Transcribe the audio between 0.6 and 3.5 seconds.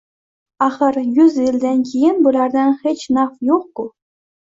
Axir yuz yildan keyin bulardan hech naf